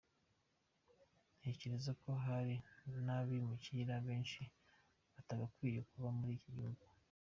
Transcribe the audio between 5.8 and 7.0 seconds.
kuba muri iki gihugu.